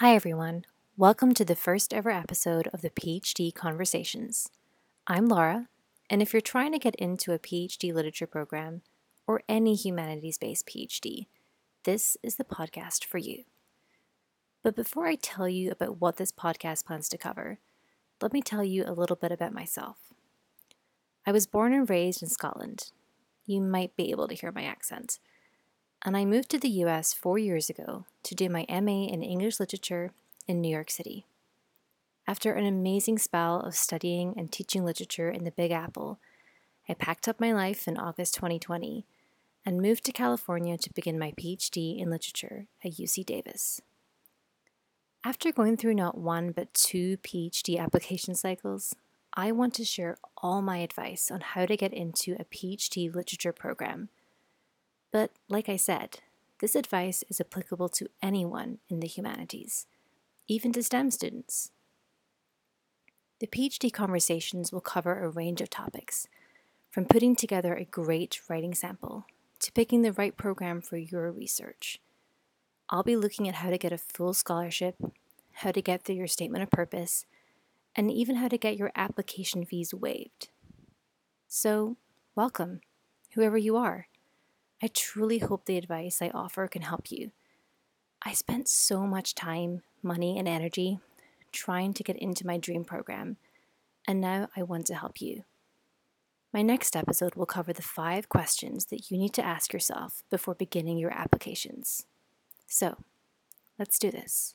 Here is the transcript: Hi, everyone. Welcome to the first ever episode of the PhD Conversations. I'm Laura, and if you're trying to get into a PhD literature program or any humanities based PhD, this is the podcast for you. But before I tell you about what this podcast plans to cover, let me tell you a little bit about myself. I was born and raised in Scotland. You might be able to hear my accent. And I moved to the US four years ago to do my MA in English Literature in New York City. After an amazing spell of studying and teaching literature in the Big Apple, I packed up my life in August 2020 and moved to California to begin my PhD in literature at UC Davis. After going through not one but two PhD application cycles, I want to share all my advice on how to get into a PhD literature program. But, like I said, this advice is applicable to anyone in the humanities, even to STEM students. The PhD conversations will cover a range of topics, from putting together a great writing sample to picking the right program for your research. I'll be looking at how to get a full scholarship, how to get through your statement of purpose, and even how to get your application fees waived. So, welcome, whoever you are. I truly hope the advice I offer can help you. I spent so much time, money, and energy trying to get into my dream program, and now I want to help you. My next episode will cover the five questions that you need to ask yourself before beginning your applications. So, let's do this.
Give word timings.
Hi, 0.00 0.14
everyone. 0.14 0.66
Welcome 0.98 1.32
to 1.32 1.42
the 1.42 1.56
first 1.56 1.94
ever 1.94 2.10
episode 2.10 2.68
of 2.70 2.82
the 2.82 2.90
PhD 2.90 3.54
Conversations. 3.54 4.50
I'm 5.06 5.26
Laura, 5.26 5.68
and 6.10 6.20
if 6.20 6.34
you're 6.34 6.42
trying 6.42 6.72
to 6.72 6.78
get 6.78 6.94
into 6.96 7.32
a 7.32 7.38
PhD 7.38 7.94
literature 7.94 8.26
program 8.26 8.82
or 9.26 9.40
any 9.48 9.74
humanities 9.74 10.36
based 10.36 10.66
PhD, 10.66 11.28
this 11.84 12.18
is 12.22 12.36
the 12.36 12.44
podcast 12.44 13.06
for 13.06 13.16
you. 13.16 13.44
But 14.62 14.76
before 14.76 15.06
I 15.06 15.14
tell 15.14 15.48
you 15.48 15.70
about 15.70 15.98
what 15.98 16.18
this 16.18 16.30
podcast 16.30 16.84
plans 16.84 17.08
to 17.08 17.16
cover, 17.16 17.58
let 18.20 18.34
me 18.34 18.42
tell 18.42 18.62
you 18.62 18.84
a 18.86 18.92
little 18.92 19.16
bit 19.16 19.32
about 19.32 19.54
myself. 19.54 19.96
I 21.26 21.32
was 21.32 21.46
born 21.46 21.72
and 21.72 21.88
raised 21.88 22.22
in 22.22 22.28
Scotland. 22.28 22.90
You 23.46 23.62
might 23.62 23.96
be 23.96 24.10
able 24.10 24.28
to 24.28 24.34
hear 24.34 24.52
my 24.52 24.64
accent. 24.64 25.20
And 26.06 26.16
I 26.16 26.24
moved 26.24 26.50
to 26.50 26.58
the 26.60 26.68
US 26.84 27.12
four 27.12 27.36
years 27.36 27.68
ago 27.68 28.04
to 28.22 28.34
do 28.36 28.48
my 28.48 28.64
MA 28.68 29.08
in 29.08 29.24
English 29.24 29.58
Literature 29.58 30.12
in 30.46 30.60
New 30.60 30.68
York 30.68 30.88
City. 30.88 31.26
After 32.28 32.52
an 32.52 32.64
amazing 32.64 33.18
spell 33.18 33.58
of 33.58 33.74
studying 33.74 34.32
and 34.36 34.52
teaching 34.52 34.84
literature 34.84 35.28
in 35.28 35.42
the 35.42 35.50
Big 35.50 35.72
Apple, 35.72 36.20
I 36.88 36.94
packed 36.94 37.26
up 37.26 37.40
my 37.40 37.52
life 37.52 37.88
in 37.88 37.98
August 37.98 38.34
2020 38.36 39.04
and 39.64 39.82
moved 39.82 40.04
to 40.04 40.12
California 40.12 40.78
to 40.78 40.94
begin 40.94 41.18
my 41.18 41.32
PhD 41.32 41.98
in 42.00 42.08
literature 42.08 42.66
at 42.84 42.92
UC 42.92 43.26
Davis. 43.26 43.80
After 45.24 45.50
going 45.50 45.76
through 45.76 45.94
not 45.94 46.16
one 46.16 46.52
but 46.52 46.72
two 46.72 47.16
PhD 47.16 47.80
application 47.80 48.36
cycles, 48.36 48.94
I 49.34 49.50
want 49.50 49.74
to 49.74 49.84
share 49.84 50.18
all 50.36 50.62
my 50.62 50.78
advice 50.78 51.32
on 51.32 51.40
how 51.40 51.66
to 51.66 51.76
get 51.76 51.92
into 51.92 52.36
a 52.38 52.44
PhD 52.44 53.12
literature 53.12 53.52
program. 53.52 54.08
But, 55.16 55.30
like 55.48 55.70
I 55.70 55.76
said, 55.76 56.18
this 56.60 56.74
advice 56.74 57.24
is 57.30 57.40
applicable 57.40 57.88
to 57.88 58.10
anyone 58.22 58.80
in 58.90 59.00
the 59.00 59.06
humanities, 59.06 59.86
even 60.46 60.74
to 60.74 60.82
STEM 60.82 61.10
students. 61.10 61.70
The 63.40 63.46
PhD 63.46 63.90
conversations 63.90 64.72
will 64.72 64.82
cover 64.82 65.18
a 65.18 65.30
range 65.30 65.62
of 65.62 65.70
topics, 65.70 66.28
from 66.90 67.06
putting 67.06 67.34
together 67.34 67.74
a 67.74 67.86
great 67.86 68.42
writing 68.46 68.74
sample 68.74 69.24
to 69.60 69.72
picking 69.72 70.02
the 70.02 70.12
right 70.12 70.36
program 70.36 70.82
for 70.82 70.98
your 70.98 71.32
research. 71.32 71.98
I'll 72.90 73.02
be 73.02 73.16
looking 73.16 73.48
at 73.48 73.54
how 73.54 73.70
to 73.70 73.78
get 73.78 73.92
a 73.94 73.96
full 73.96 74.34
scholarship, 74.34 74.96
how 75.54 75.72
to 75.72 75.80
get 75.80 76.04
through 76.04 76.16
your 76.16 76.26
statement 76.26 76.62
of 76.62 76.70
purpose, 76.70 77.24
and 77.94 78.10
even 78.10 78.36
how 78.36 78.48
to 78.48 78.58
get 78.58 78.76
your 78.76 78.92
application 78.94 79.64
fees 79.64 79.94
waived. 79.94 80.50
So, 81.48 81.96
welcome, 82.34 82.82
whoever 83.32 83.56
you 83.56 83.78
are. 83.78 84.08
I 84.82 84.88
truly 84.88 85.38
hope 85.38 85.64
the 85.64 85.78
advice 85.78 86.20
I 86.20 86.30
offer 86.30 86.68
can 86.68 86.82
help 86.82 87.10
you. 87.10 87.30
I 88.22 88.32
spent 88.32 88.68
so 88.68 89.06
much 89.06 89.34
time, 89.34 89.82
money, 90.02 90.38
and 90.38 90.46
energy 90.46 90.98
trying 91.52 91.94
to 91.94 92.02
get 92.02 92.16
into 92.16 92.46
my 92.46 92.58
dream 92.58 92.84
program, 92.84 93.36
and 94.06 94.20
now 94.20 94.48
I 94.56 94.62
want 94.62 94.86
to 94.86 94.94
help 94.94 95.20
you. 95.20 95.44
My 96.52 96.62
next 96.62 96.96
episode 96.96 97.34
will 97.34 97.46
cover 97.46 97.72
the 97.72 97.82
five 97.82 98.28
questions 98.28 98.86
that 98.86 99.10
you 99.10 99.18
need 99.18 99.32
to 99.34 99.44
ask 99.44 99.72
yourself 99.72 100.22
before 100.30 100.54
beginning 100.54 100.98
your 100.98 101.12
applications. 101.12 102.06
So, 102.66 102.96
let's 103.78 103.98
do 103.98 104.10
this. 104.10 104.52